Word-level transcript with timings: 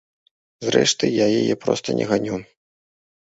Зрэшты, 0.67 1.09
я 1.17 1.27
яе 1.41 1.55
проста 1.67 1.97
не 2.01 2.09
ганю. 2.13 2.41